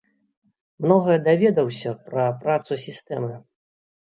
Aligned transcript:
Многае 0.85 1.17
даведаўся 1.27 1.93
пра 2.09 2.25
працу 2.47 2.79
сістэмы. 2.87 3.31